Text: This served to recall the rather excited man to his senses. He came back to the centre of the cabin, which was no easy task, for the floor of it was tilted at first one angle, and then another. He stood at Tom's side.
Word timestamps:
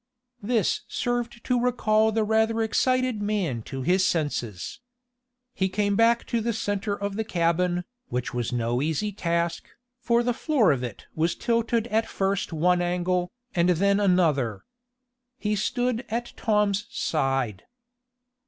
This 0.41 0.81
served 0.87 1.43
to 1.43 1.59
recall 1.59 2.11
the 2.11 2.23
rather 2.23 2.63
excited 2.63 3.21
man 3.21 3.61
to 3.69 3.83
his 3.83 4.03
senses. 4.03 4.79
He 5.53 5.69
came 5.69 5.95
back 5.95 6.25
to 6.25 6.41
the 6.41 6.53
centre 6.53 6.95
of 6.95 7.17
the 7.17 7.23
cabin, 7.23 7.83
which 8.07 8.33
was 8.33 8.51
no 8.51 8.81
easy 8.81 9.11
task, 9.11 9.67
for 9.99 10.23
the 10.23 10.33
floor 10.33 10.71
of 10.71 10.81
it 10.83 11.05
was 11.13 11.35
tilted 11.35 11.85
at 11.89 12.07
first 12.09 12.51
one 12.51 12.81
angle, 12.81 13.29
and 13.53 13.69
then 13.69 13.99
another. 13.99 14.65
He 15.37 15.55
stood 15.55 16.03
at 16.09 16.33
Tom's 16.35 16.87
side. 16.89 17.65